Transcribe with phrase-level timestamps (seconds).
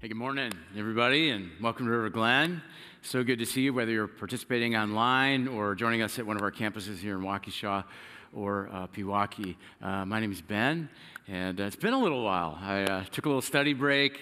[0.00, 2.62] Hey, good morning, everybody, and welcome to River Glen.
[3.02, 6.42] So good to see you, whether you're participating online or joining us at one of
[6.42, 7.84] our campuses here in Waukesha
[8.32, 9.56] or uh, Pewaukee.
[9.82, 10.88] Uh, my name is Ben,
[11.28, 12.58] and uh, it's been a little while.
[12.62, 14.18] I uh, took a little study break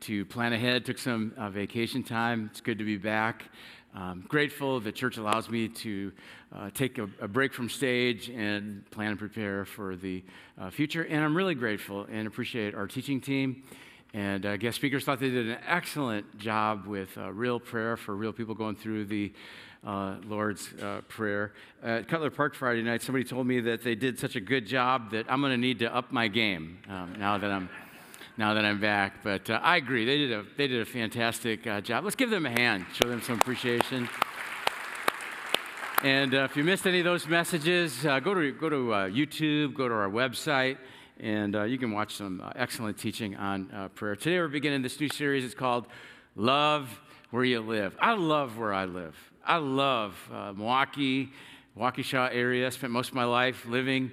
[0.00, 2.48] to plan ahead, took some uh, vacation time.
[2.50, 3.44] It's good to be back.
[3.94, 6.10] I'm grateful that church allows me to
[6.56, 10.24] uh, take a, a, break from stage and plan and prepare for the
[10.58, 11.02] uh, future.
[11.02, 13.64] And I'm really grateful and appreciate our teaching team
[14.14, 18.16] and uh, guest speakers thought they did an excellent job with uh, real prayer for
[18.16, 19.32] real people going through the
[19.86, 21.52] uh, Lord's uh, Prayer.
[21.82, 25.10] At Cutler Park Friday night, somebody told me that they did such a good job
[25.10, 27.68] that I'm going to need to up my game um, now that I'm
[28.38, 29.22] now that I'm back.
[29.22, 32.04] But uh, I agree, they did a they did a fantastic uh, job.
[32.04, 34.08] Let's give them a hand, show them some appreciation.
[36.02, 38.76] And if you missed any of those messages, go to go to
[39.10, 40.78] YouTube, go to our website
[41.20, 44.14] and uh, you can watch some uh, excellent teaching on uh, prayer.
[44.16, 45.44] Today we're beginning this new series.
[45.44, 45.86] It's called
[46.36, 47.00] Love
[47.30, 47.96] Where You Live.
[48.00, 49.16] I love where I live.
[49.44, 51.30] I love uh, Milwaukee,
[51.76, 52.66] Waukesha area.
[52.66, 54.12] I spent most of my life living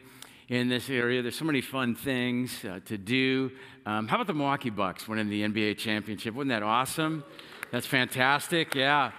[0.50, 1.22] in this area.
[1.22, 3.52] There's so many fun things uh, to do.
[3.86, 6.34] Um, how about the Milwaukee Bucks winning the NBA championship?
[6.34, 7.24] Wasn't that awesome?
[7.72, 8.74] That's fantastic.
[8.74, 9.12] Yeah.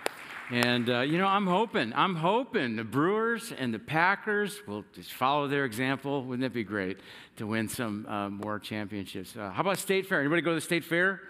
[0.51, 5.13] And, uh, you know, I'm hoping, I'm hoping the Brewers and the Packers will just
[5.13, 6.23] follow their example.
[6.23, 7.01] Wouldn't that be great
[7.39, 9.37] to win some uh, more championships?
[9.37, 10.21] Uh, how about State Fair?
[10.21, 11.21] Anybody go to the State Fair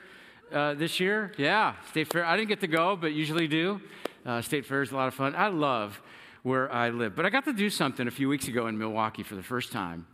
[0.53, 1.33] uh, this year?
[1.39, 2.27] Yeah, State Fair.
[2.27, 3.81] I didn't get to go, but usually do.
[4.27, 5.35] Uh, State Fair is a lot of fun.
[5.35, 5.99] I love
[6.43, 7.17] where I live.
[7.17, 9.73] But I got to do something a few weeks ago in Milwaukee for the first
[9.73, 10.07] time.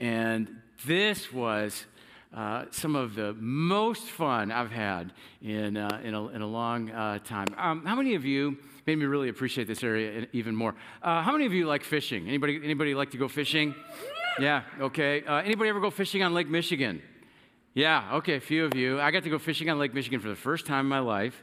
[0.00, 1.86] And this was
[2.34, 6.90] uh, some of the most fun I've had in, uh, in, a, in, a, long
[6.90, 7.46] uh, time.
[7.58, 10.74] Um, how many of you made me really appreciate this area even more?
[11.02, 12.28] Uh, how many of you like fishing?
[12.28, 13.74] Anybody, anybody like to go fishing?
[14.38, 15.22] Yeah, okay.
[15.24, 17.02] Uh, anybody ever go fishing on Lake Michigan?
[17.74, 19.00] Yeah, okay, a few of you.
[19.00, 21.42] I got to go fishing on Lake Michigan for the first time in my life.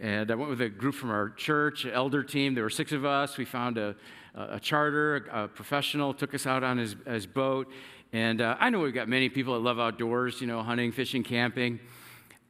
[0.00, 2.54] And I went with a group from our church, elder team.
[2.54, 3.36] There were six of us.
[3.36, 3.94] We found a,
[4.34, 7.70] a charter, a professional, took us out on his, his boat.
[8.12, 11.22] And uh, I know we've got many people that love outdoors, you know, hunting, fishing,
[11.22, 11.80] camping.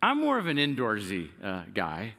[0.02, 2.14] I'm more of an indoorsy uh, guy.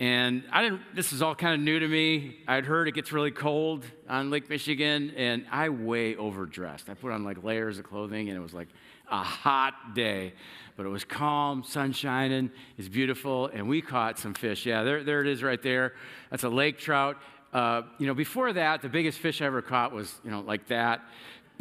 [0.00, 2.38] And I didn't, this is all kind of new to me.
[2.48, 6.90] I'd heard it gets really cold on Lake Michigan, and I way overdressed.
[6.90, 8.66] I put on like layers of clothing, and it was like
[9.08, 10.32] a hot day.
[10.76, 14.66] But it was calm, sun shining, it's beautiful, and we caught some fish.
[14.66, 15.92] Yeah, there, there it is right there.
[16.32, 17.16] That's a lake trout.
[17.52, 20.66] Uh, you know, before that, the biggest fish I ever caught was, you know, like
[20.66, 21.02] that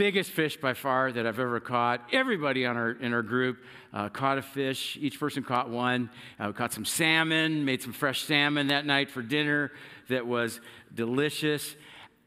[0.01, 2.01] biggest fish by far that I've ever caught.
[2.11, 3.59] Everybody on our, in our group
[3.93, 4.97] uh, caught a fish.
[4.99, 6.09] Each person caught one.
[6.39, 9.71] Uh, we caught some salmon, made some fresh salmon that night for dinner
[10.09, 10.59] that was
[10.95, 11.75] delicious.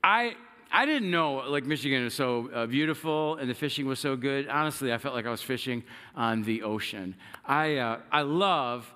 [0.04, 0.36] I,
[0.70, 4.46] I didn't know Lake Michigan was so uh, beautiful and the fishing was so good.
[4.46, 5.82] Honestly, I felt like I was fishing
[6.14, 7.16] on the ocean.
[7.44, 8.88] I, uh, I love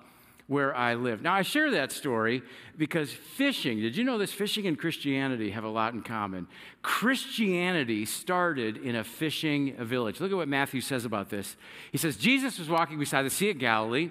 [0.49, 1.21] where I live.
[1.21, 2.41] Now, I share that story
[2.75, 4.31] because fishing, did you know this?
[4.31, 6.47] Fishing and Christianity have a lot in common.
[6.81, 10.19] Christianity started in a fishing village.
[10.19, 11.55] Look at what Matthew says about this.
[11.91, 14.09] He says, Jesus was walking beside the Sea of Galilee.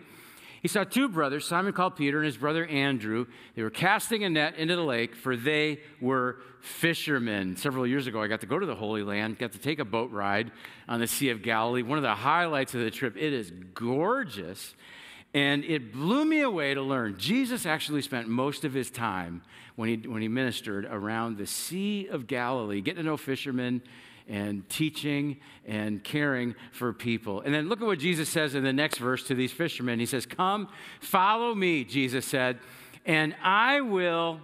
[0.63, 3.27] He saw two brothers, Simon called Peter and his brother Andrew.
[3.57, 7.57] They were casting a net into the lake, for they were fishermen.
[7.57, 9.85] Several years ago, I got to go to the Holy Land, got to take a
[9.85, 10.53] boat ride
[10.89, 11.83] on the Sea of Galilee.
[11.83, 14.77] One of the highlights of the trip, it is gorgeous.
[15.35, 19.43] And it blew me away to learn Jesus actually spent most of his time
[19.77, 23.83] when he, when he ministered around the Sea of Galilee, getting to know fishermen
[24.29, 27.41] and teaching and caring for people.
[27.41, 29.99] And then look at what Jesus says in the next verse to these fishermen.
[29.99, 30.69] He says, Come,
[31.01, 32.59] follow me, Jesus said,
[33.07, 34.41] and I will.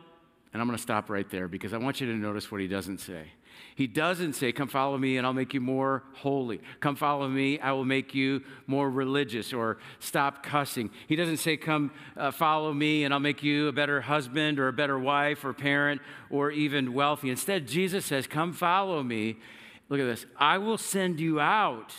[0.52, 2.68] And I'm going to stop right there because I want you to notice what he
[2.68, 3.24] doesn't say.
[3.74, 6.60] He doesn't say, Come follow me and I'll make you more holy.
[6.80, 10.90] Come follow me, I will make you more religious or stop cussing.
[11.08, 14.68] He doesn't say, Come uh, follow me and I'll make you a better husband or
[14.68, 17.30] a better wife or parent or even wealthy.
[17.30, 19.36] Instead, Jesus says, Come follow me.
[19.88, 20.24] Look at this.
[20.38, 21.92] I will send you out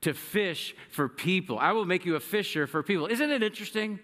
[0.00, 1.58] to fish for people.
[1.58, 3.06] I will make you a fisher for people.
[3.06, 4.00] Isn't it interesting?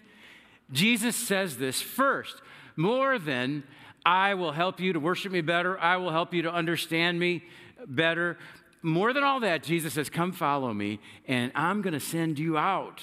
[0.71, 2.41] Jesus says this first,
[2.75, 3.63] more than
[4.05, 5.79] I will help you to worship me better.
[5.79, 7.43] I will help you to understand me
[7.87, 8.37] better.
[8.81, 12.57] More than all that, Jesus says, Come follow me, and I'm going to send you
[12.57, 13.01] out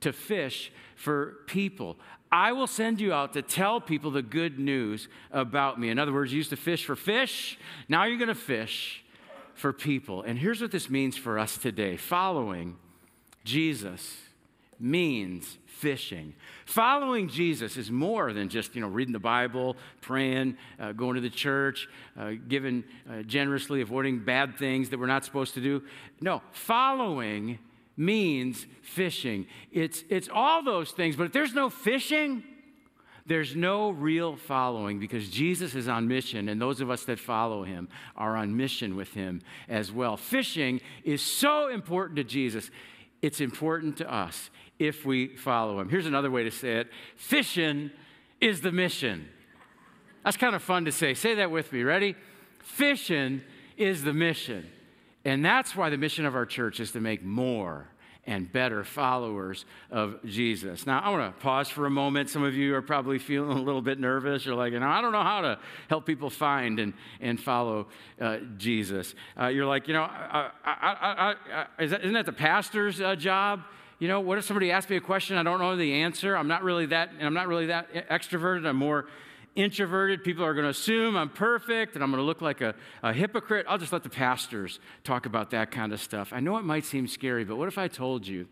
[0.00, 1.96] to fish for people.
[2.30, 5.88] I will send you out to tell people the good news about me.
[5.88, 9.04] In other words, you used to fish for fish, now you're going to fish
[9.54, 10.22] for people.
[10.22, 12.76] And here's what this means for us today following
[13.44, 14.18] Jesus
[14.78, 16.34] means fishing.
[16.64, 21.20] Following Jesus is more than just, you know, reading the Bible, praying, uh, going to
[21.20, 21.88] the church,
[22.18, 25.82] uh, giving uh, generously, avoiding bad things that we're not supposed to do.
[26.20, 27.58] No, following
[27.96, 29.46] means fishing.
[29.70, 32.42] It's, it's all those things, but if there's no fishing,
[33.26, 37.64] there's no real following because Jesus is on mission, and those of us that follow
[37.64, 40.16] him are on mission with him as well.
[40.16, 42.70] Fishing is so important to Jesus,
[43.22, 45.88] it's important to us if we follow him.
[45.88, 47.90] Here's another way to say it fishing
[48.40, 49.28] is the mission.
[50.24, 51.14] That's kind of fun to say.
[51.14, 51.82] Say that with me.
[51.82, 52.16] Ready?
[52.58, 53.42] Fishing
[53.76, 54.66] is the mission.
[55.24, 57.88] And that's why the mission of our church is to make more
[58.26, 60.86] and better followers of Jesus.
[60.86, 62.28] Now, I want to pause for a moment.
[62.28, 64.44] Some of you are probably feeling a little bit nervous.
[64.44, 65.58] You're like, you know, I don't know how to
[65.88, 67.86] help people find and, and follow
[68.20, 69.14] uh, Jesus.
[69.40, 73.62] Uh, you're like, you know, I, I, I, is isn't that the pastor's uh, job?
[73.98, 76.36] You know, what if somebody asks me a question I don't know the answer?
[76.36, 78.66] I'm not really that, I'm not really that extroverted.
[78.66, 79.06] I'm more
[79.56, 80.22] introverted.
[80.22, 83.12] People are going to assume I'm perfect and I'm going to look like a, a,
[83.12, 83.66] hypocrite.
[83.68, 86.32] I'll just let the pastors talk about that kind of stuff.
[86.32, 88.46] I know it might seem scary, but what if I told you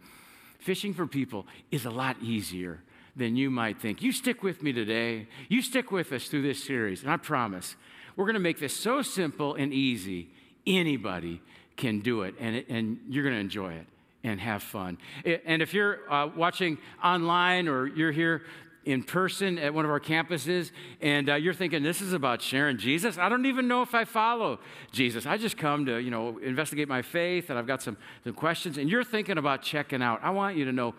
[0.59, 2.81] fishing for people is a lot easier
[3.15, 4.03] than you might think?
[4.03, 5.29] You stick with me today.
[5.49, 7.77] You stick with us through this series, and I promise
[8.17, 10.31] we're going to make this so simple and easy.
[10.67, 11.43] Anybody
[11.77, 13.87] can do it, and, and you're going to enjoy it
[14.25, 14.97] and have fun.
[15.45, 18.43] And if you're uh, watching online or you're here
[18.84, 20.70] in person at one of our campuses
[21.00, 23.19] and uh, you're thinking this is about sharing jesus?
[23.19, 24.58] I don't even know if i follow
[24.92, 25.26] jesus.
[25.26, 28.78] I just come to you know investigate my faith and i've got some, some questions
[28.78, 30.20] and you're thinking about checking out.
[30.22, 30.94] I want you to know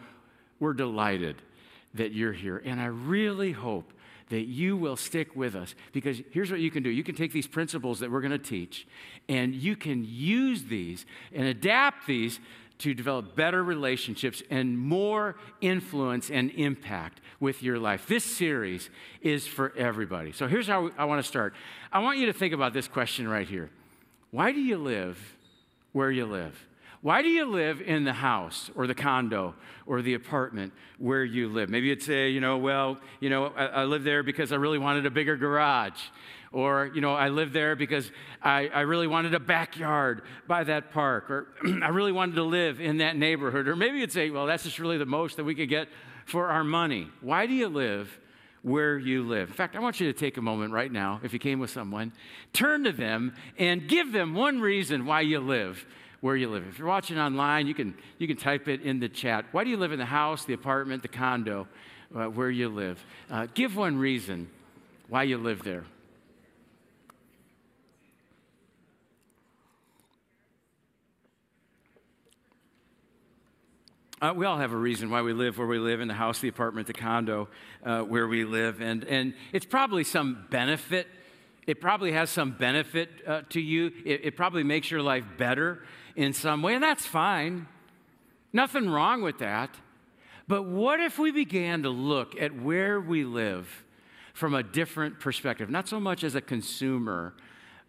[0.59, 1.41] we're delighted
[1.93, 3.93] that you're here and i really hope
[4.29, 6.89] that you will stick with us because here's what you can do.
[6.89, 8.87] You can take these principles that we're going to teach
[9.29, 12.39] and you can use these and adapt these
[12.79, 18.07] to develop better relationships and more influence and impact with your life.
[18.07, 18.89] This series
[19.21, 20.31] is for everybody.
[20.31, 21.53] So here's how I want to start.
[21.91, 23.69] I want you to think about this question right here
[24.31, 25.35] Why do you live
[25.93, 26.65] where you live?
[27.05, 29.53] Why do you live in the house or the condo
[29.85, 31.69] or the apartment where you live?
[31.69, 34.79] Maybe you'd say, you know, well, you know, I, I live there because I really
[34.79, 36.01] wanted a bigger garage.
[36.55, 38.09] Or, you know, I lived there because
[38.41, 41.29] I, I really wanted a backyard by that park.
[41.29, 41.47] Or
[41.83, 43.67] I really wanted to live in that neighborhood.
[43.67, 45.89] Or maybe you'd say, well, that's just really the most that we could get
[46.25, 47.09] for our money.
[47.19, 48.17] Why do you live
[48.61, 49.49] where you live?
[49.49, 51.71] In fact, I want you to take a moment right now, if you came with
[51.71, 52.13] someone,
[52.53, 55.85] turn to them and give them one reason why you live
[56.21, 56.65] where you live.
[56.69, 59.43] If you're watching online, you can, you can type it in the chat.
[59.51, 61.67] Why do you live in the house, the apartment, the condo,
[62.15, 63.05] uh, where you live?
[63.29, 64.49] Uh, give one reason
[65.09, 65.83] why you live there.
[74.25, 76.39] Uh, we all have a reason why we live where we live in the house,
[76.39, 77.47] the apartment, the condo
[77.85, 78.81] uh, where we live.
[78.81, 81.05] And, and it's probably some benefit.
[81.67, 83.91] It probably has some benefit uh, to you.
[84.03, 85.83] It, it probably makes your life better
[86.15, 86.73] in some way.
[86.73, 87.67] And that's fine.
[88.51, 89.69] Nothing wrong with that.
[90.47, 93.83] But what if we began to look at where we live
[94.33, 95.69] from a different perspective?
[95.69, 97.35] Not so much as a consumer,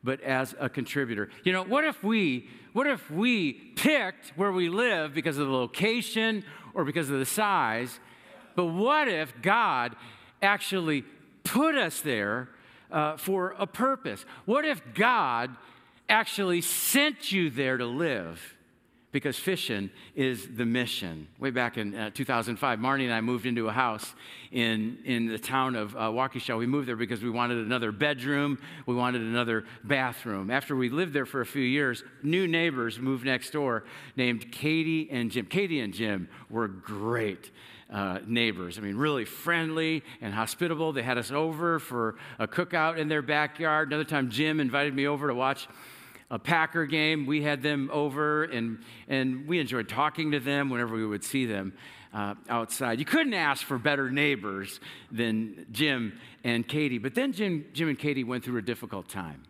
[0.07, 1.29] but as a contributor.
[1.45, 5.53] You know, what if we what if we picked where we live because of the
[5.53, 7.99] location or because of the size?
[8.55, 9.97] But what if God
[10.41, 11.05] actually
[11.43, 12.49] put us there
[12.91, 14.25] uh, for a purpose?
[14.45, 15.57] What if God
[16.09, 18.56] actually sent you there to live?
[19.13, 21.29] Because fishing is the mission.
[21.39, 24.15] Way back in uh, 2005, Marnie and I moved into a house
[24.51, 26.59] in, in the town of uh, Waukesha.
[26.59, 30.51] We moved there because we wanted another bedroom, we wanted another bathroom.
[30.51, 33.85] After we lived there for a few years, new neighbors moved next door
[34.17, 35.47] named Katie and Jim.
[35.47, 37.51] Katie and Jim were great.
[37.89, 38.79] Uh, neighbors.
[38.79, 40.93] I mean, really friendly and hospitable.
[40.93, 43.87] They had us over for a cookout in their backyard.
[43.87, 45.69] Another time, Jim invited me over to watch
[46.31, 47.27] a Packer game.
[47.27, 48.79] We had them over, and,
[49.09, 51.73] and we enjoyed talking to them whenever we would see them
[52.13, 52.99] uh, outside.
[52.99, 54.81] You couldn't ask for better neighbors
[55.11, 56.99] than Jim and Katie.
[56.99, 59.43] But then Jim, Jim and Katie went through a difficult time.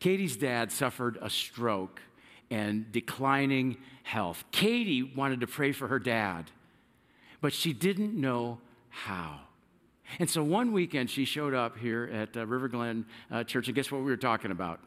[0.00, 2.00] Katie's dad suffered a stroke
[2.50, 4.44] and declining health.
[4.50, 6.50] Katie wanted to pray for her dad,
[7.40, 9.40] but she didn't know how.
[10.18, 13.74] And so one weekend she showed up here at uh, River Glen uh, Church, and
[13.74, 14.80] guess what we were talking about?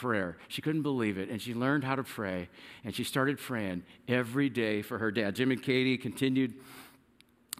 [0.00, 0.36] Prayer.
[0.46, 2.48] She couldn't believe it, and she learned how to pray,
[2.84, 5.34] and she started praying every day for her dad.
[5.34, 6.54] Jim and Katie continued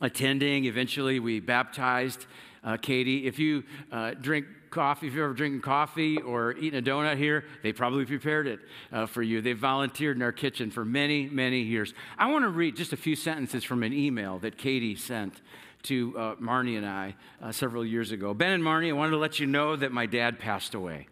[0.00, 0.64] attending.
[0.64, 2.26] Eventually, we baptized
[2.62, 3.26] uh, Katie.
[3.26, 7.45] If you uh, drink coffee, if you're ever drinking coffee or eating a donut here,
[7.64, 8.61] they probably prepared it
[8.92, 9.40] uh, for you.
[9.40, 11.92] They volunteered in our kitchen for many, many years.
[12.18, 15.42] I want to read just a few sentences from an email that Katie sent
[15.85, 18.33] to uh, Marnie and I uh, several years ago.
[18.33, 21.09] Ben and Marnie, I wanted to let you know that my dad passed away.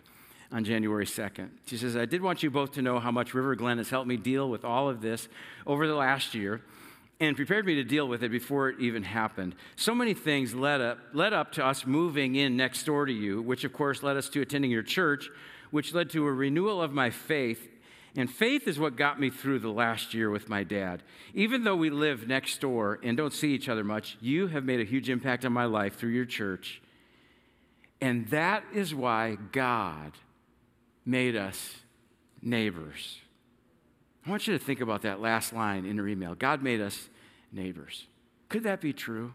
[0.52, 1.48] On January 2nd.
[1.66, 4.08] She says, I did want you both to know how much River Glen has helped
[4.08, 5.28] me deal with all of this
[5.66, 6.62] over the last year
[7.18, 9.54] and prepared me to deal with it before it even happened.
[9.74, 13.40] So many things led up, led up to us moving in next door to you,
[13.40, 15.30] which of course led us to attending your church,
[15.70, 17.68] which led to a renewal of my faith.
[18.16, 21.02] And faith is what got me through the last year with my dad.
[21.34, 24.80] Even though we live next door and don't see each other much, you have made
[24.80, 26.80] a huge impact on my life through your church.
[28.00, 30.12] And that is why God
[31.06, 31.76] made us
[32.42, 33.20] neighbors.
[34.26, 36.34] I want you to think about that last line in your email.
[36.34, 37.08] God made us
[37.52, 38.06] neighbors.
[38.48, 39.32] Could that be true?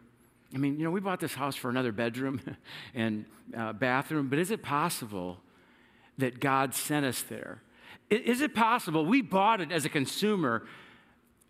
[0.53, 2.41] I mean, you know, we bought this house for another bedroom
[2.93, 3.25] and
[3.55, 5.39] uh, bathroom, but is it possible
[6.17, 7.61] that God sent us there?
[8.09, 10.67] Is it possible we bought it as a consumer,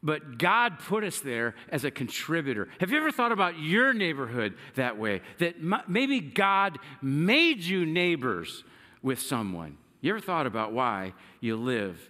[0.04, 2.70] but God put us there as a contributor?
[2.80, 5.22] Have you ever thought about your neighborhood that way?
[5.40, 5.56] That
[5.90, 8.64] maybe God made you neighbors
[9.02, 9.78] with someone?
[10.02, 12.10] You ever thought about why you live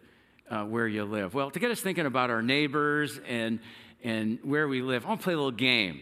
[0.52, 1.34] uh, where you live.
[1.34, 3.60] Well, to get us thinking about our neighbors and,
[4.04, 6.02] and where we live, I want to play a little game.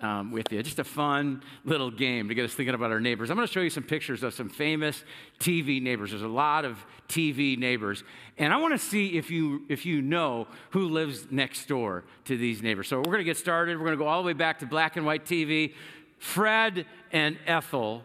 [0.00, 0.62] Um, with you.
[0.62, 3.30] Just a fun little game to get us thinking about our neighbors.
[3.30, 5.02] I'm going to show you some pictures of some famous
[5.38, 6.10] TV neighbors.
[6.10, 8.02] There's a lot of TV neighbors,
[8.36, 12.36] and I want to see if you if you know who lives next door to
[12.36, 12.88] these neighbors.
[12.88, 13.78] So we're going to get started.
[13.78, 15.72] We're going to go all the way back to black and white TV.
[16.18, 18.02] Fred and Ethel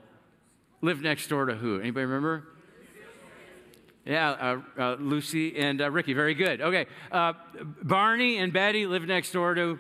[0.82, 1.82] live next door to who?
[1.82, 2.46] Anybody remember?
[4.10, 6.13] Yeah, uh, uh, Lucy and uh, Ricky.
[6.13, 6.62] Very good.
[6.62, 6.88] Okay.
[7.12, 7.34] Uh,
[7.84, 9.78] Barney and Betty live next door to.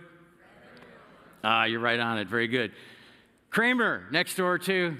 [1.43, 2.27] Ah, you're right on it.
[2.27, 2.71] Very good.
[3.49, 4.95] Kramer next door to.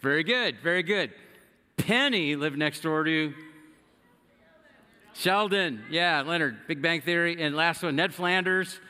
[0.00, 0.58] Very good.
[0.62, 1.12] Very good.
[1.78, 3.32] Penny lived next door to.
[5.14, 5.82] Sheldon.
[5.90, 6.66] Yeah, Leonard.
[6.68, 7.42] Big Bang Theory.
[7.42, 8.80] And last one, Ned Flanders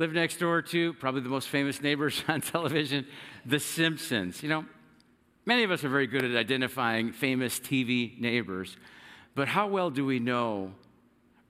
[0.00, 3.06] lived next door to probably the most famous neighbors on television,
[3.46, 4.42] The Simpsons.
[4.42, 4.64] You know,
[5.48, 8.76] Many of us are very good at identifying famous TV neighbors,
[9.34, 10.74] but how well do we know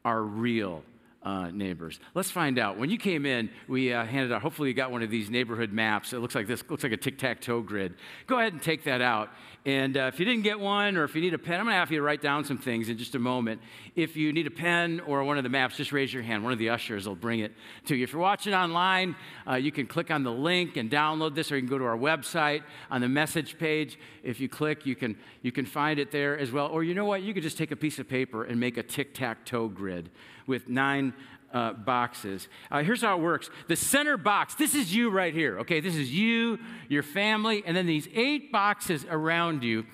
[0.05, 0.85] our real
[1.23, 1.99] uh, neighbors.
[2.15, 2.79] Let's find out.
[2.79, 5.73] When you came in, we uh, handed out, hopefully, you got one of these neighborhood
[5.73, 6.13] maps.
[6.13, 7.95] It looks like this, looks like a tic tac toe grid.
[8.27, 9.31] Go ahead and take that out.
[9.67, 11.75] And uh, if you didn't get one or if you need a pen, I'm going
[11.75, 13.61] to have you write down some things in just a moment.
[13.97, 16.45] If you need a pen or one of the maps, just raise your hand.
[16.45, 17.53] One of the ushers will bring it
[17.87, 18.05] to you.
[18.05, 21.57] If you're watching online, uh, you can click on the link and download this, or
[21.57, 23.99] you can go to our website on the message page.
[24.23, 26.69] If you click, you can, you can find it there as well.
[26.69, 27.23] Or you know what?
[27.23, 30.09] You could just take a piece of paper and make a tic tac toe grid
[30.49, 31.13] with nine
[31.53, 32.49] uh, boxes.
[32.71, 35.81] Uh, here's how it works the center box, this is you right here, okay?
[35.81, 39.87] This is you, your family, and then these eight boxes around you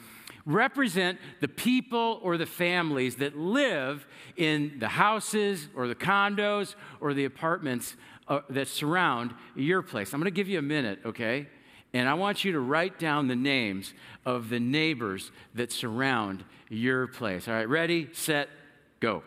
[0.47, 4.07] represent the people or the families that live
[4.37, 7.97] in the houses or the condos or the apartments
[8.29, 10.13] uh, that surround your place.
[10.13, 11.49] I'm to give you a minute, okay?
[11.93, 13.95] And I want you to write down the names
[14.27, 17.47] of the neighbors that surround your place.
[17.47, 18.49] All right, ready, set,
[19.01, 19.23] go.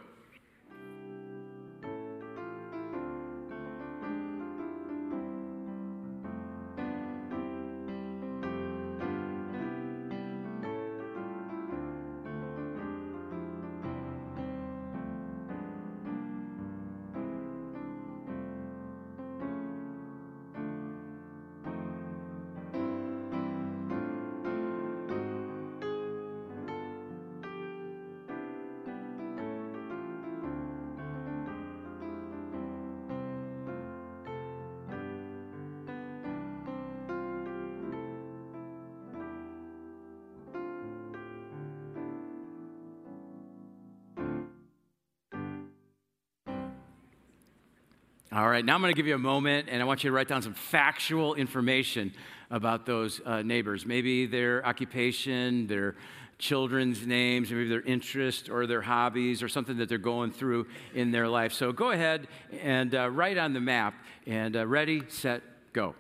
[48.29, 50.13] All right, now I'm going to give you a moment and I want you to
[50.13, 52.11] write down some factual information
[52.51, 53.85] about those uh, neighbors.
[53.85, 55.95] Maybe their occupation, their
[56.37, 61.11] children's names, maybe their interest or their hobbies or something that they're going through in
[61.11, 61.53] their life.
[61.53, 62.27] So go ahead
[62.61, 63.93] and uh, write on the map
[64.25, 65.41] and uh, ready, set,
[65.71, 65.95] go.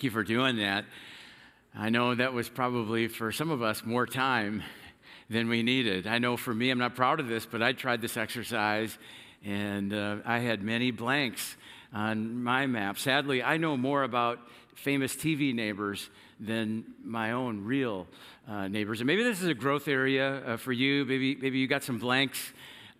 [0.00, 0.86] Thank you for doing that.
[1.76, 4.62] I know that was probably for some of us more time
[5.28, 6.06] than we needed.
[6.06, 8.96] I know for me, I'm not proud of this, but I tried this exercise
[9.44, 11.54] and uh, I had many blanks
[11.92, 12.98] on my map.
[12.98, 14.38] Sadly, I know more about
[14.74, 16.08] famous TV neighbors
[16.40, 18.06] than my own real
[18.48, 19.02] uh, neighbors.
[19.02, 21.04] And maybe this is a growth area uh, for you.
[21.04, 22.54] Maybe, maybe you got some blanks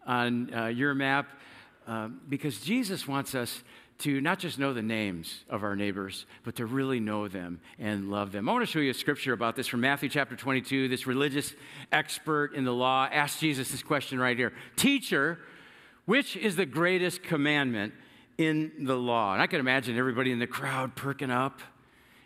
[0.07, 1.31] on uh, your map
[1.89, 3.63] uh, because Jesus wants us
[4.01, 8.11] to not just know the names of our neighbors, but to really know them and
[8.11, 8.49] love them.
[8.49, 10.89] I want to show you a scripture about this from Matthew chapter 22.
[10.89, 11.55] This religious
[11.93, 15.39] expert in the law asked Jesus this question right here Teacher,
[16.07, 17.93] which is the greatest commandment
[18.39, 19.35] in the law?
[19.35, 21.61] And I can imagine everybody in the crowd perking up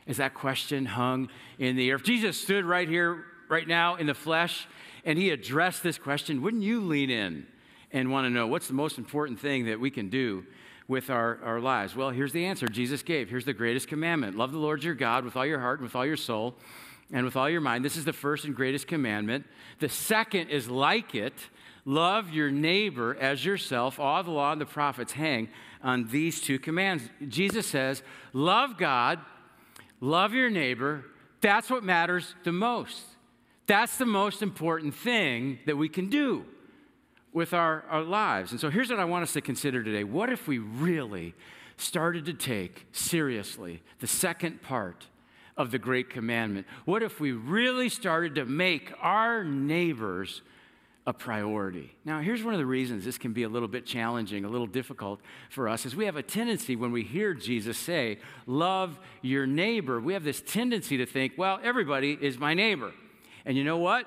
[0.06, 1.28] as that question hung
[1.58, 1.96] in the air.
[1.96, 4.68] If Jesus stood right here, right now in the flesh,
[5.04, 7.46] and he addressed this question, wouldn't you lean in
[7.92, 10.44] and want to know what's the most important thing that we can do
[10.88, 11.96] with our, our lives?
[11.96, 13.28] Well, here's the answer Jesus gave.
[13.30, 15.96] Here's the greatest commandment love the Lord your God with all your heart and with
[15.96, 16.56] all your soul
[17.12, 17.84] and with all your mind.
[17.84, 19.46] This is the first and greatest commandment.
[19.78, 21.34] The second is like it
[21.84, 24.00] love your neighbor as yourself.
[24.00, 25.48] All the law and the prophets hang
[25.82, 27.08] on these two commands.
[27.28, 29.20] Jesus says, love God,
[30.00, 31.04] love your neighbor.
[31.40, 33.02] That's what matters the most.
[33.66, 36.44] That's the most important thing that we can do
[37.34, 38.52] with our, our lives.
[38.52, 40.04] And so here's what I want us to consider today.
[40.04, 41.34] What if we really
[41.76, 45.08] started to take seriously the second part
[45.56, 46.66] of the Great Commandment?
[46.84, 50.42] What if we really started to make our neighbors
[51.08, 51.92] a priority?
[52.04, 54.68] Now, here's one of the reasons this can be a little bit challenging, a little
[54.68, 59.44] difficult for us, is we have a tendency when we hear Jesus say, Love your
[59.44, 62.92] neighbor, we have this tendency to think, well, everybody is my neighbor.
[63.44, 64.06] And you know what?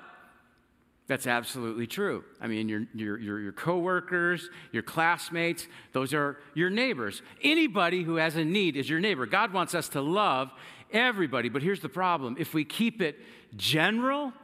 [1.08, 2.22] That's absolutely true.
[2.38, 7.22] I mean, your, your, your, your coworkers, your classmates, those are your neighbors.
[7.42, 9.24] Anybody who has a need is your neighbor.
[9.24, 10.50] God wants us to love
[10.92, 11.48] everybody.
[11.48, 13.18] But here's the problem if we keep it
[13.56, 14.34] general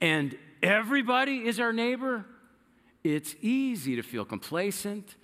[0.00, 2.26] and everybody is our neighbor,
[3.04, 5.14] it's easy to feel complacent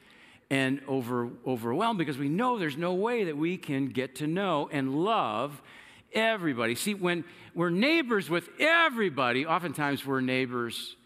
[0.50, 4.68] and over, overwhelmed because we know there's no way that we can get to know
[4.70, 5.62] and love
[6.12, 6.74] everybody.
[6.74, 7.24] See, when
[7.54, 10.96] we're neighbors with everybody, oftentimes we're neighbors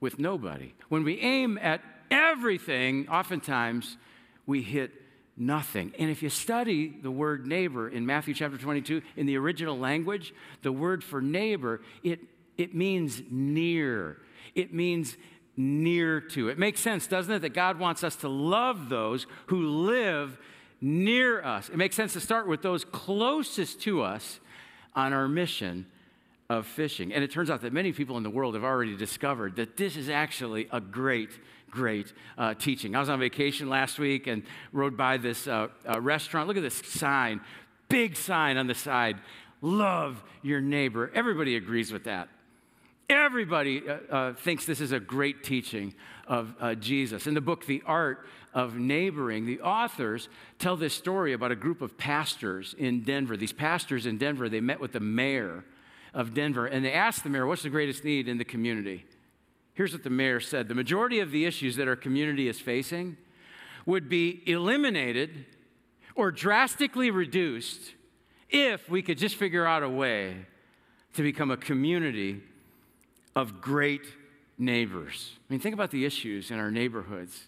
[0.00, 0.72] with nobody.
[0.88, 1.80] When we aim at
[2.10, 3.96] everything, oftentimes
[4.46, 4.92] we hit
[5.36, 5.92] nothing.
[5.98, 10.34] And if you study the word neighbor in Matthew chapter 22, in the original language,
[10.62, 12.20] the word for neighbor, it,
[12.58, 14.18] it means near.
[14.54, 15.16] It means
[15.56, 16.48] near to.
[16.48, 20.38] It makes sense, doesn't it, that God wants us to love those who live
[20.82, 21.68] near us.
[21.68, 24.40] It makes sense to start with those closest to us
[24.94, 25.86] on our mission
[26.50, 27.14] of fishing.
[27.14, 29.96] And it turns out that many people in the world have already discovered that this
[29.96, 31.30] is actually a great,
[31.70, 32.94] great uh, teaching.
[32.94, 34.42] I was on vacation last week and
[34.72, 36.48] rode by this uh, uh, restaurant.
[36.48, 37.40] Look at this sign,
[37.88, 39.18] big sign on the side
[39.62, 41.10] love your neighbor.
[41.14, 42.28] Everybody agrees with that.
[43.08, 45.94] Everybody uh, uh, thinks this is a great teaching
[46.32, 47.26] of uh, Jesus.
[47.26, 51.82] In the book, The Art of Neighboring, the authors tell this story about a group
[51.82, 53.36] of pastors in Denver.
[53.36, 55.62] These pastors in Denver, they met with the mayor
[56.14, 59.04] of Denver and they asked the mayor, What's the greatest need in the community?
[59.74, 63.18] Here's what the mayor said The majority of the issues that our community is facing
[63.84, 65.44] would be eliminated
[66.14, 67.92] or drastically reduced
[68.48, 70.46] if we could just figure out a way
[71.12, 72.40] to become a community
[73.36, 74.06] of great
[74.58, 75.38] neighbors.
[75.48, 77.44] I mean, think about the issues in our neighborhoods,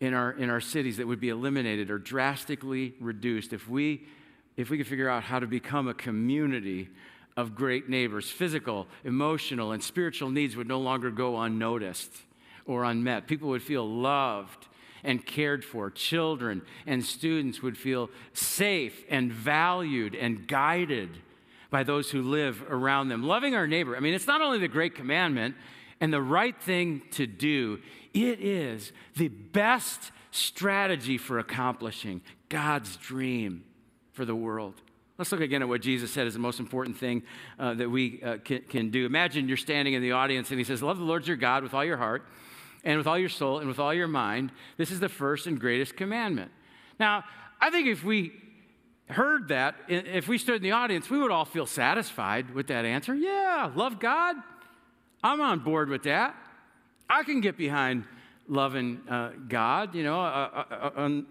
[0.00, 4.06] in our, in our cities that would be eliminated or drastically reduced if we,
[4.56, 6.88] if we could figure out how to become a community
[7.36, 8.30] of great neighbors.
[8.30, 12.12] Physical, emotional, and spiritual needs would no longer go unnoticed
[12.66, 13.26] or unmet.
[13.26, 14.66] People would feel loved
[15.02, 15.90] and cared for.
[15.90, 21.10] Children and students would feel safe and valued and guided
[21.70, 23.22] by those who live around them.
[23.24, 25.56] Loving our neighbor, I mean, it's not only the great commandment
[26.00, 27.80] and the right thing to do,
[28.12, 33.64] it is the best strategy for accomplishing God's dream
[34.12, 34.74] for the world.
[35.16, 37.22] Let's look again at what Jesus said is the most important thing
[37.58, 39.06] uh, that we uh, can, can do.
[39.06, 41.72] Imagine you're standing in the audience and he says, Love the Lord your God with
[41.72, 42.24] all your heart
[42.82, 44.50] and with all your soul and with all your mind.
[44.76, 46.50] This is the first and greatest commandment.
[46.98, 47.24] Now,
[47.60, 48.32] I think if we
[49.08, 52.84] heard that, if we stood in the audience, we would all feel satisfied with that
[52.84, 53.14] answer.
[53.14, 54.36] Yeah, love God.
[55.24, 56.36] I'm on board with that.
[57.08, 58.04] I can get behind
[58.46, 61.22] loving uh, God, you know, uh, uh, uh, uh,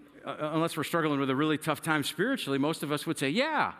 [0.53, 3.73] unless we're struggling with a really tough time spiritually, most of us would say, yeah,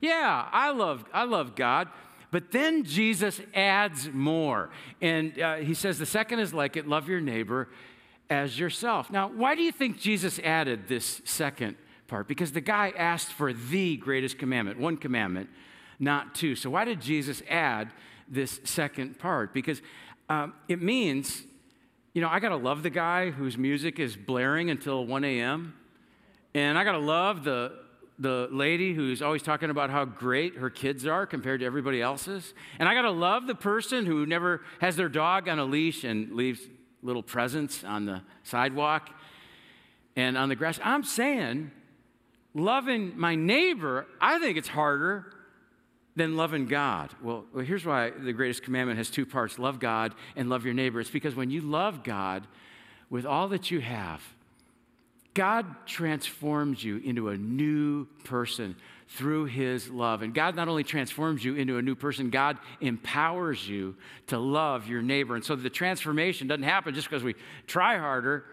[0.00, 1.88] yeah, I love, I love God.
[2.30, 4.70] But then Jesus adds more.
[5.02, 7.68] And uh, he says, the second is like it love your neighbor
[8.30, 9.10] as yourself.
[9.10, 11.76] Now, why do you think Jesus added this second
[12.10, 15.50] part because the guy asked for the greatest commandment, one commandment,
[15.98, 16.56] not two.
[16.56, 17.92] So, why did Jesus add
[18.30, 19.52] this second part?
[19.52, 19.82] Because
[20.28, 21.42] um, it means,
[22.14, 25.74] you know, I got to love the guy whose music is blaring until 1 a.m.,
[26.54, 27.72] and I got to love the
[28.20, 32.52] the lady who's always talking about how great her kids are compared to everybody else's.
[32.78, 36.04] And I got to love the person who never has their dog on a leash
[36.04, 36.60] and leaves
[37.02, 39.08] little presents on the sidewalk
[40.16, 40.78] and on the grass.
[40.84, 41.70] I'm saying
[42.52, 45.32] loving my neighbor, I think it's harder
[46.16, 47.14] than loving God.
[47.22, 51.00] Well, here's why the greatest commandment has two parts love God and love your neighbor.
[51.00, 52.46] It's because when you love God
[53.08, 54.22] with all that you have,
[55.34, 58.74] God transforms you into a new person
[59.08, 60.22] through his love.
[60.22, 63.96] And God not only transforms you into a new person, God empowers you
[64.28, 65.34] to love your neighbor.
[65.34, 67.34] And so the transformation doesn't happen just because we
[67.66, 68.44] try harder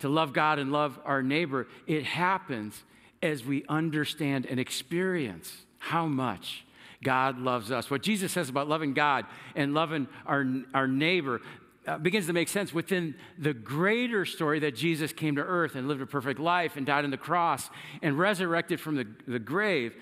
[0.00, 1.66] to love God and love our neighbor.
[1.86, 2.82] It happens
[3.22, 6.65] as we understand and experience how much
[7.02, 7.90] God loves us.
[7.90, 11.40] What Jesus says about loving God and loving our, our neighbor
[11.86, 15.86] uh, begins to make sense within the greater story that Jesus came to earth and
[15.86, 17.70] lived a perfect life and died on the cross
[18.02, 19.94] and resurrected from the, the grave.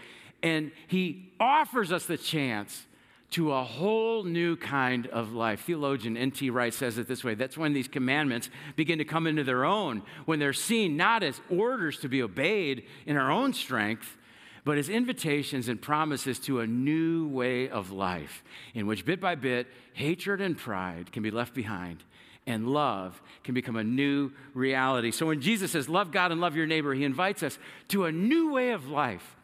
[0.42, 2.87] And he offers us the chance
[3.30, 5.62] to a whole new kind of life.
[5.62, 6.50] Theologian N.T.
[6.50, 10.02] Wright says it this way that's when these commandments begin to come into their own,
[10.24, 14.16] when they're seen not as orders to be obeyed in our own strength,
[14.64, 18.42] but as invitations and promises to a new way of life
[18.74, 22.03] in which bit by bit, hatred and pride can be left behind
[22.46, 25.11] and love can become a new reality.
[25.11, 28.12] So when Jesus says, Love God and love your neighbor, he invites us to a
[28.12, 29.37] new way of life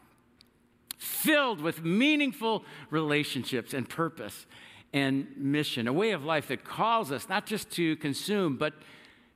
[0.97, 4.45] filled with meaningful relationships and purpose
[4.93, 8.73] and mission, a way of life that calls us not just to consume, but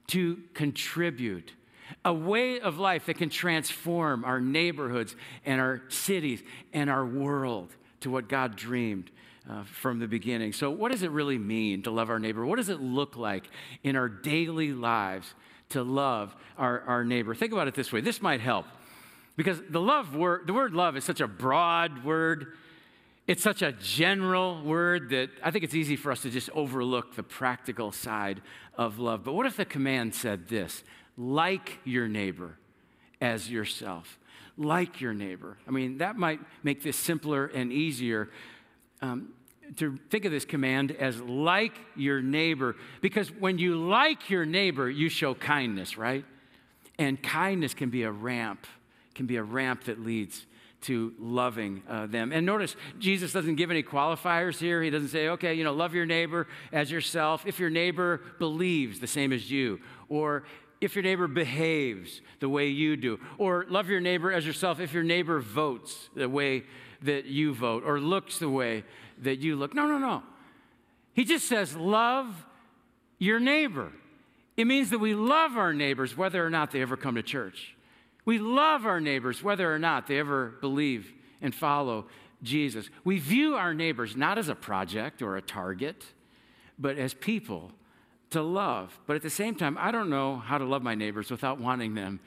[0.08, 1.54] to contribute
[2.04, 6.42] a way of life that can transform our neighborhoods and our cities
[6.74, 7.70] and our world
[8.02, 9.12] to what God dreamed
[9.50, 10.54] uh, from the beginning.
[10.54, 12.46] So, what does it really mean to love our neighbor?
[12.46, 13.50] What does it look like
[13.84, 15.34] in our daily lives
[15.70, 17.36] to love our, our neighbor?
[17.36, 18.66] Think about it this way this might help
[19.36, 22.54] because the love word, the word love is such a broad word.
[23.28, 27.16] It's such a general word that I think it's easy for us to just overlook
[27.16, 28.42] the practical side
[28.78, 29.24] of love.
[29.24, 30.84] But what if the command said this
[31.18, 32.58] like your neighbor
[33.22, 34.20] as yourself.
[34.58, 35.58] Like your neighbor.
[35.68, 38.30] I mean, that might make this simpler and easier.
[39.02, 39.34] Um,
[39.78, 44.90] to think of this command as like your neighbor, because when you like your neighbor,
[44.90, 46.24] you show kindness, right?
[46.98, 48.68] And kindness can be a ramp,
[49.16, 50.46] can be a ramp that leads
[50.82, 52.32] to loving uh, them.
[52.32, 54.84] And notice, Jesus doesn't give any qualifiers here.
[54.84, 59.00] He doesn't say, okay, you know, love your neighbor as yourself if your neighbor believes
[59.00, 60.44] the same as you, or
[60.86, 64.94] if your neighbor behaves the way you do, or love your neighbor as yourself if
[64.94, 66.64] your neighbor votes the way
[67.02, 68.84] that you vote, or looks the way
[69.22, 69.74] that you look.
[69.74, 70.24] No, no, no.
[71.14, 72.46] He just says, love
[73.20, 73.92] your neighbor.
[74.58, 77.76] It means that we love our neighbors whether or not they ever come to church.
[78.24, 82.06] We love our neighbors whether or not they ever believe and follow
[82.42, 82.90] Jesus.
[83.04, 86.04] We view our neighbors not as a project or a target,
[86.80, 87.72] but as people
[88.32, 88.98] to love.
[89.08, 91.96] But at the same time, I don't know how to love my neighbors without wanting
[91.96, 92.20] them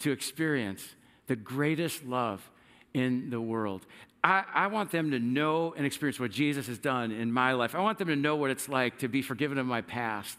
[0.00, 0.94] to experience
[1.26, 2.48] the greatest love
[2.94, 3.86] in the world.
[4.24, 7.74] I, I, want them to know and experience what Jesus has done in my life.
[7.74, 10.36] I want them to know what it's like to be forgiven of my past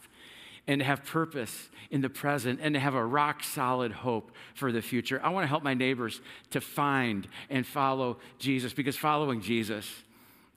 [0.66, 4.70] and to have purpose in the present and to have a rock solid hope for
[4.70, 5.20] the future.
[5.22, 9.90] I want to help my neighbors to find and follow Jesus because following Jesus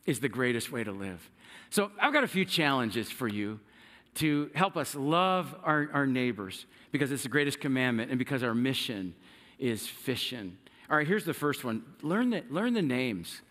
[0.06, 1.30] is the greatest way to live.
[1.70, 3.60] So I've got a few challenges for you
[4.16, 8.54] to help us love our, our neighbors because it's the greatest commandment and because our
[8.54, 9.16] mission
[9.60, 10.58] is fishing.
[10.90, 13.42] All right, here's the first one learn the, learn the names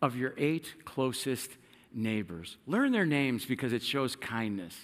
[0.00, 1.50] of your eight closest
[1.94, 2.56] neighbors.
[2.66, 4.74] Learn their names because it shows kindness.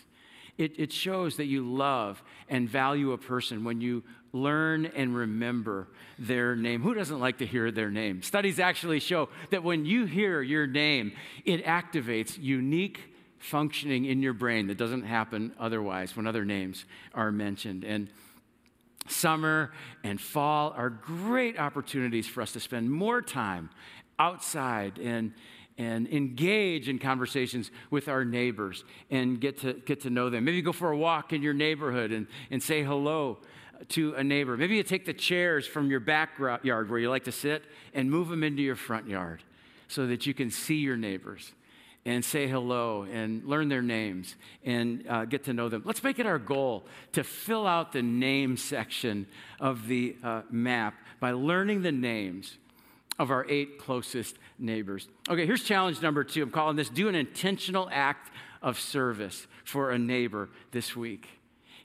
[0.57, 5.89] It, it shows that you love and value a person when you learn and remember
[6.19, 6.83] their name.
[6.83, 8.23] Who doesn't like to hear their name?
[8.23, 11.13] Studies actually show that when you hear your name,
[11.45, 13.01] it activates unique
[13.39, 17.85] functioning in your brain that doesn't happen otherwise when other names are mentioned.
[17.85, 18.09] And
[19.09, 19.73] summer
[20.05, 23.71] and fall are great opportunities for us to spend more time
[24.19, 25.33] outside and
[25.79, 30.45] and engage in conversations with our neighbors and get to get to know them.
[30.45, 33.39] Maybe go for a walk in your neighborhood and, and say hello
[33.91, 34.57] to a neighbor.
[34.57, 37.63] Maybe you take the chairs from your backyard where you like to sit
[37.95, 39.45] and move them into your front yard
[39.87, 41.53] so that you can see your neighbors
[42.05, 44.35] and say hello and learn their names
[44.65, 45.83] and uh, get to know them.
[45.85, 49.27] Let's make it our goal to fill out the name section
[49.61, 52.57] of the uh, map by learning the names
[53.19, 55.09] of our eight closest neighbors.
[55.29, 56.43] Okay, here's challenge number two.
[56.43, 58.31] I'm calling this do an intentional act
[58.63, 61.29] of service for a neighbor this week.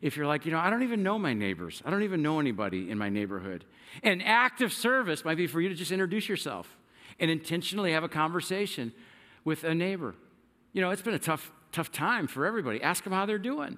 [0.01, 2.39] if you're like, you know, I don't even know my neighbors, I don't even know
[2.39, 3.65] anybody in my neighborhood.
[4.03, 6.77] An act of service might be for you to just introduce yourself
[7.19, 8.91] and intentionally have a conversation
[9.43, 10.15] with a neighbor.
[10.73, 12.81] You know, it's been a tough, tough time for everybody.
[12.81, 13.77] Ask them how they're doing.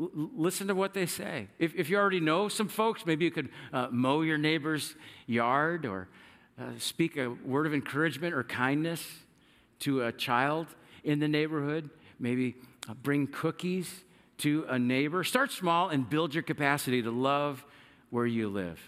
[0.00, 1.48] L- listen to what they say.
[1.58, 4.94] If, if, you already know some folks, maybe you could uh, mow your neighbor's
[5.26, 6.08] yard or
[6.60, 9.06] uh, speak a word of encouragement or kindness
[9.80, 10.66] to a child
[11.04, 11.90] in the neighborhood.
[12.18, 12.56] Maybe
[12.88, 14.04] uh, bring cookies
[14.38, 15.22] to a neighbor.
[15.24, 17.64] Start small and build your capacity to love
[18.10, 18.80] where you live.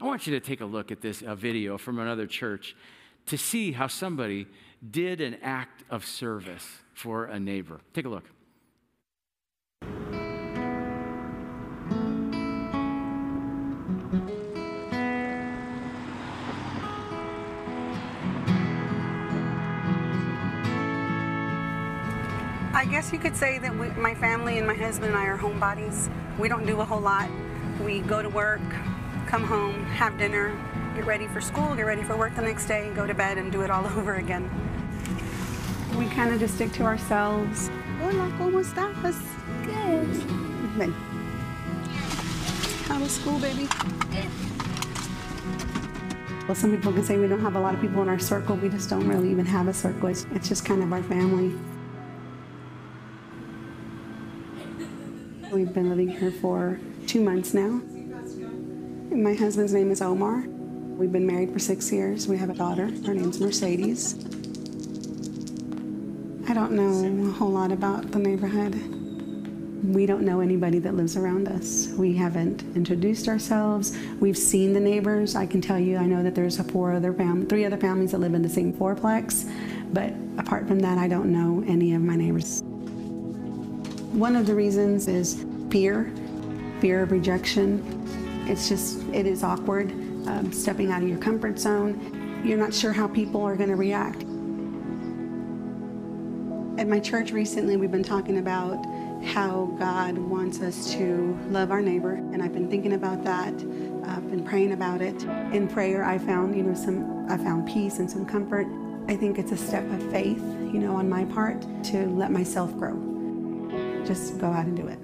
[0.00, 2.76] I want you to take a look at this uh, video from another church
[3.26, 4.46] to see how somebody
[4.90, 7.80] did an act of service for a neighbor.
[7.94, 8.24] Take a look.
[22.72, 25.38] I guess you could say that we, my family and my husband and I are
[25.38, 26.10] homebodies.
[26.38, 27.28] We don't do a whole lot.
[27.82, 28.60] We go to work,
[29.26, 30.54] come home, have dinner,
[30.96, 33.36] get ready for school, get ready for work the next day, and go to bed,
[33.36, 34.50] and do it all over again.
[35.98, 37.70] We kind of just stick to ourselves.
[38.00, 39.18] Hola, ¿cómo estás?
[39.64, 40.08] Good.
[40.76, 40.92] Ven.
[42.88, 43.68] How was school, baby?
[46.46, 48.56] Well, some people can say we don't have a lot of people in our circle.
[48.56, 50.08] We just don't really even have a circle.
[50.08, 51.54] It's, it's just kind of our family.
[55.52, 57.82] We've been living here for two months now.
[59.14, 60.46] My husband's name is Omar.
[60.96, 62.26] We've been married for six years.
[62.26, 62.86] We have a daughter.
[62.86, 64.14] Her name's Mercedes.
[66.48, 68.74] I don't know a whole lot about the neighborhood.
[69.84, 71.88] We don't know anybody that lives around us.
[71.98, 73.94] We haven't introduced ourselves.
[74.20, 75.36] We've seen the neighbors.
[75.36, 78.18] I can tell you, I know that there's four other fam- three other families that
[78.18, 79.46] live in the same fourplex,
[79.92, 82.62] but apart from that, I don't know any of my neighbors.
[84.12, 86.10] One of the reasons is fear,
[86.80, 87.84] fear of rejection.
[88.48, 89.92] It's just, it is awkward
[90.26, 92.42] um, stepping out of your comfort zone.
[92.44, 94.22] You're not sure how people are going to react.
[96.78, 98.84] At my church recently, we've been talking about
[99.24, 103.54] how God wants us to love our neighbor, and I've been thinking about that.
[104.04, 105.22] I've been praying about it.
[105.52, 108.66] In prayer, I found, you know, some, I found peace and some comfort.
[109.08, 112.76] I think it's a step of faith, you know, on my part to let myself
[112.76, 112.94] grow
[114.06, 114.98] just go out and do it.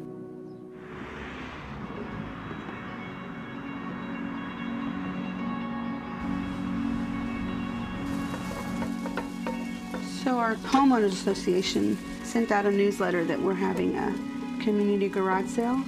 [10.22, 14.14] So our homeowners association sent out a newsletter that we're having a
[14.62, 15.82] community garage sale.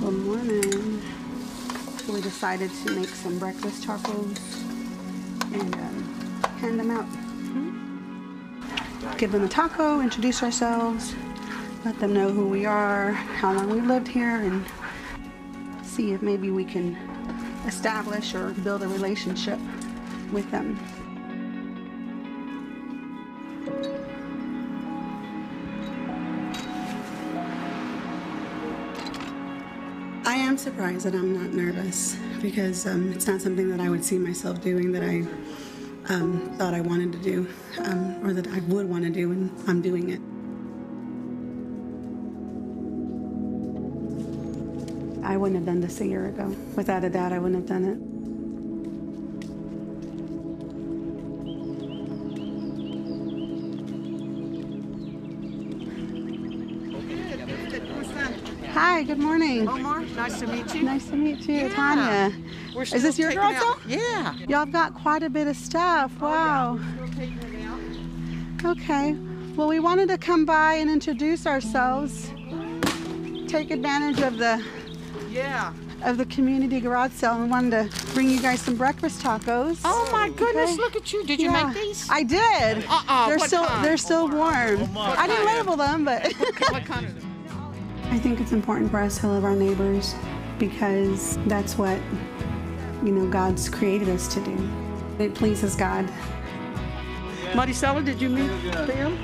[0.00, 1.02] Good morning.
[1.98, 4.38] So we decided to make some breakfast tacos
[5.52, 6.02] and um,
[6.58, 7.06] hand them out
[9.22, 11.14] give them a taco, introduce ourselves,
[11.84, 14.64] let them know who we are, how long we've lived here, and
[15.84, 16.96] see if maybe we can
[17.66, 19.60] establish or build a relationship
[20.32, 20.76] with them.
[30.62, 34.60] Surprised that I'm not nervous because um, it's not something that I would see myself
[34.60, 35.26] doing that I
[36.14, 37.48] um, thought I wanted to do
[37.78, 40.20] um, or that I would want to do, and I'm doing it.
[45.26, 46.54] I wouldn't have done this a year ago.
[46.76, 48.11] Without a doubt, I wouldn't have done it.
[58.84, 59.68] Hi, good morning.
[59.68, 60.82] Oh, Omar, nice to meet you.
[60.82, 61.68] Nice to meet you, Yeah.
[61.68, 62.32] Tanya.
[62.74, 63.98] We're Is this your taking garage out- sale?
[64.00, 64.34] Yeah.
[64.48, 66.10] Y'all got quite a bit of stuff.
[66.20, 66.72] Oh, wow.
[66.98, 68.70] We're still taking it out.
[68.76, 69.14] Okay.
[69.54, 72.32] Well, we wanted to come by and introduce ourselves.
[73.46, 74.60] Take advantage of the
[75.30, 75.72] Yeah.
[76.02, 79.78] of the community garage sale and wanted to bring you guys some breakfast tacos.
[79.84, 80.80] Oh my goodness, Okay.
[80.82, 81.24] look at you.
[81.24, 81.66] Did you Yeah.
[81.68, 82.08] make these?
[82.10, 82.84] I did.
[82.88, 83.84] Uh-uh, They're what still kind?
[83.84, 84.88] they're still warm.
[84.98, 86.32] I didn't label them, but
[86.72, 87.12] what kind of
[88.12, 90.14] I think it's important for us to love our neighbors
[90.58, 91.98] because that's what
[93.02, 94.70] you know God's created us to do.
[95.18, 96.06] It pleases God.
[97.52, 98.48] Maricela, did you meet
[98.86, 99.16] them?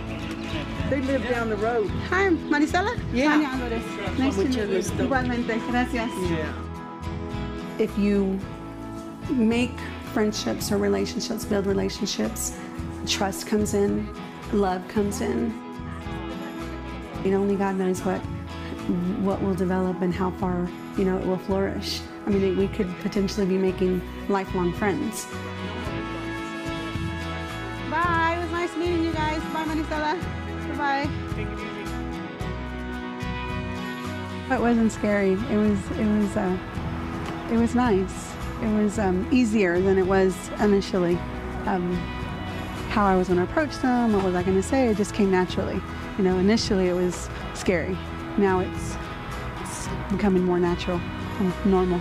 [0.88, 1.90] They live down the road.
[2.08, 2.98] Hi, Marisela.
[3.12, 3.32] Yeah.
[3.32, 4.18] Tania Álvarez.
[4.18, 5.06] Nice to meet you.
[5.06, 5.60] Igualmente.
[5.70, 6.10] Gracias.
[6.30, 6.50] Yeah.
[7.78, 8.40] If you
[9.28, 9.78] make
[10.14, 12.58] friendships or relationships, build relationships,
[13.06, 14.08] trust comes in,
[14.54, 15.52] love comes in.
[17.26, 18.22] And only God knows what
[19.22, 22.00] what will develop and how far you know it will flourish.
[22.26, 25.26] I mean, we could potentially be making lifelong friends.
[27.90, 28.36] Bye.
[28.36, 29.40] It was nice meeting you guys.
[29.52, 30.76] Bye, Marisela.
[30.76, 31.08] Bye.
[34.54, 35.32] It wasn't scary.
[35.32, 36.58] It was it was uh,
[37.50, 38.32] it was nice.
[38.62, 41.16] It was um, easier than it was initially.
[41.66, 41.94] Um,
[42.88, 45.14] how I was going to approach them, what was I going to say, it just
[45.14, 45.80] came naturally.
[46.16, 47.96] You know, initially it was scary.
[48.38, 48.96] Now it's,
[49.60, 51.00] it's becoming more natural
[51.40, 52.00] and normal.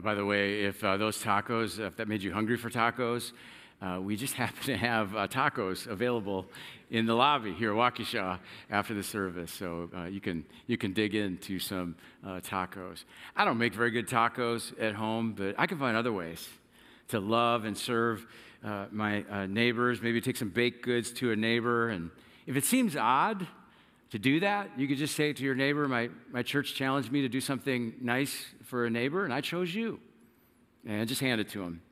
[0.00, 3.32] By the way, if uh, those tacos, if that made you hungry for tacos,
[3.80, 6.46] uh, we just happen to have uh, tacos available
[6.90, 8.38] in the lobby here at Waukesha
[8.70, 9.52] after the service.
[9.52, 13.04] So uh, you, can, you can dig into some uh, tacos.
[13.36, 16.48] I don't make very good tacos at home, but I can find other ways
[17.08, 18.26] to love and serve
[18.64, 20.02] uh, my uh, neighbors.
[20.02, 21.90] Maybe take some baked goods to a neighbor.
[21.90, 22.10] And
[22.46, 23.46] if it seems odd
[24.10, 27.22] to do that, you could just say to your neighbor, my, my church challenged me
[27.22, 30.00] to do something nice for a neighbor, and I chose you.
[30.86, 31.82] And just hand it to him.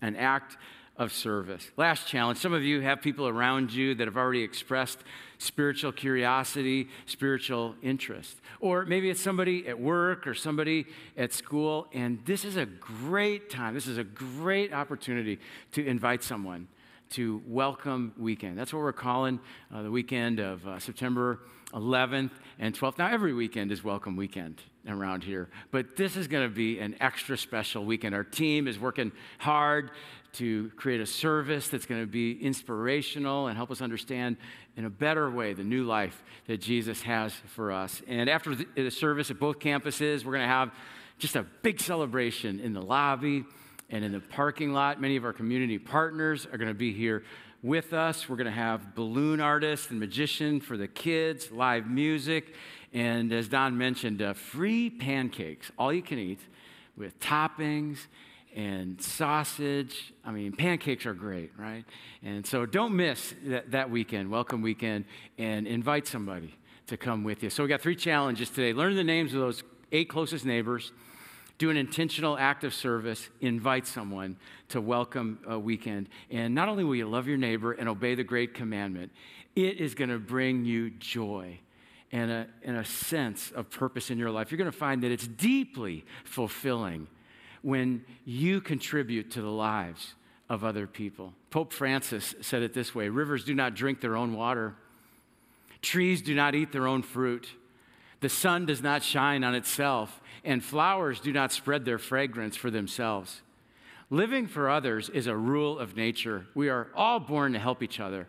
[0.00, 0.56] An act
[0.98, 1.70] of service.
[1.76, 4.98] Last challenge some of you have people around you that have already expressed
[5.38, 8.36] spiritual curiosity, spiritual interest.
[8.60, 13.48] Or maybe it's somebody at work or somebody at school, and this is a great
[13.48, 13.74] time.
[13.74, 15.38] This is a great opportunity
[15.72, 16.66] to invite someone
[17.10, 18.58] to Welcome Weekend.
[18.58, 19.40] That's what we're calling
[19.72, 21.40] uh, the weekend of uh, September
[21.72, 22.98] 11th and 12th.
[22.98, 26.96] Now, every weekend is Welcome Weekend around here, but this is going to be an
[27.00, 28.14] extra special weekend.
[28.14, 29.90] Our team is working hard
[30.38, 34.36] to create a service that's going to be inspirational and help us understand
[34.76, 38.02] in a better way the new life that Jesus has for us.
[38.06, 40.72] And after the service at both campuses, we're going to have
[41.18, 43.44] just a big celebration in the lobby
[43.90, 45.00] and in the parking lot.
[45.00, 47.24] Many of our community partners are going to be here
[47.62, 48.28] with us.
[48.28, 52.54] We're going to have balloon artists and magician for the kids, live music,
[52.92, 56.40] and as Don mentioned, uh, free pancakes, all you can eat
[56.96, 58.06] with toppings
[58.54, 60.12] and sausage.
[60.24, 61.84] I mean, pancakes are great, right?
[62.22, 65.04] And so don't miss that, that weekend, welcome weekend,
[65.36, 66.54] and invite somebody
[66.86, 67.50] to come with you.
[67.50, 68.72] So we got three challenges today.
[68.72, 70.92] Learn the names of those eight closest neighbors.
[71.58, 73.28] Do an intentional act of service.
[73.40, 74.36] Invite someone
[74.68, 76.08] to welcome a weekend.
[76.30, 79.12] And not only will you love your neighbor and obey the great commandment,
[79.56, 81.58] it is going to bring you joy
[82.12, 84.50] and a, and a sense of purpose in your life.
[84.50, 87.08] You're going to find that it's deeply fulfilling
[87.62, 90.14] when you contribute to the lives
[90.48, 91.32] of other people.
[91.50, 94.74] Pope Francis said it this way Rivers do not drink their own water,
[95.82, 97.48] trees do not eat their own fruit,
[98.20, 102.70] the sun does not shine on itself, and flowers do not spread their fragrance for
[102.70, 103.42] themselves.
[104.10, 106.46] Living for others is a rule of nature.
[106.54, 108.26] We are all born to help each other,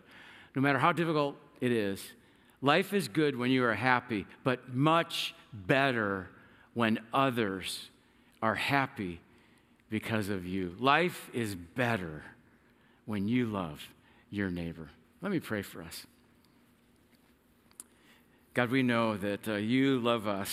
[0.54, 2.02] no matter how difficult it is.
[2.60, 6.28] Life is good when you are happy, but much better
[6.74, 7.88] when others
[8.42, 9.20] are happy
[9.88, 10.74] because of you.
[10.78, 12.22] Life is better
[13.06, 13.82] when you love
[14.30, 14.88] your neighbor.
[15.20, 16.06] Let me pray for us.
[18.54, 20.50] God, we know that uh, you love us,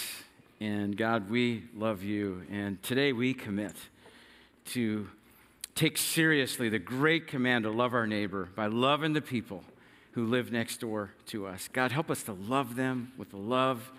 [0.59, 2.43] and God, we love you.
[2.51, 3.73] And today we commit
[4.65, 5.07] to
[5.75, 9.63] take seriously the great command to love our neighbor by loving the people
[10.11, 11.69] who live next door to us.
[11.71, 13.91] God, help us to love them with a love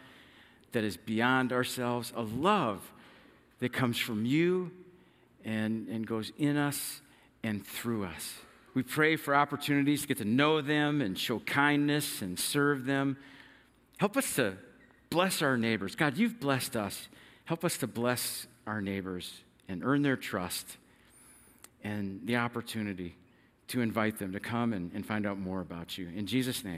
[0.72, 2.92] that is beyond ourselves, a love
[3.60, 4.70] that comes from you
[5.44, 7.00] and, and goes in us
[7.42, 8.34] and through us.
[8.74, 13.16] We pray for opportunities to get to know them and show kindness and serve them.
[13.96, 14.56] Help us to
[15.10, 15.96] bless our neighbors.
[15.96, 17.08] God, you've blessed us.
[17.44, 20.76] Help us to bless our neighbors and earn their trust
[21.82, 23.16] and the opportunity
[23.68, 26.08] to invite them to come and, and find out more about you.
[26.14, 26.76] In Jesus' name.